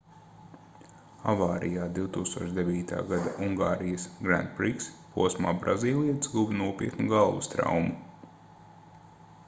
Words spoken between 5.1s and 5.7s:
posmā